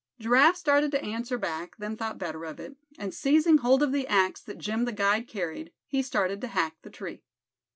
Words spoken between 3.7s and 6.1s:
of the axe that Jim the guide carried, he